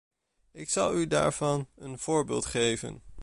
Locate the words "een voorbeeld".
1.75-2.45